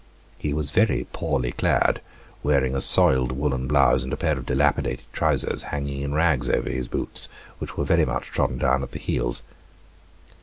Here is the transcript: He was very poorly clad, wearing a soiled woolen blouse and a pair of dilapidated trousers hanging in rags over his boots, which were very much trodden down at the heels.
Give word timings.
He 0.39 0.51
was 0.51 0.71
very 0.71 1.05
poorly 1.13 1.51
clad, 1.51 2.01
wearing 2.41 2.73
a 2.75 2.81
soiled 2.81 3.31
woolen 3.33 3.67
blouse 3.67 4.03
and 4.03 4.11
a 4.11 4.17
pair 4.17 4.35
of 4.35 4.47
dilapidated 4.47 5.05
trousers 5.13 5.61
hanging 5.61 6.01
in 6.01 6.15
rags 6.15 6.49
over 6.49 6.71
his 6.71 6.87
boots, 6.87 7.29
which 7.59 7.77
were 7.77 7.85
very 7.85 8.05
much 8.05 8.25
trodden 8.29 8.57
down 8.57 8.81
at 8.81 8.93
the 8.93 8.97
heels. 8.99 9.43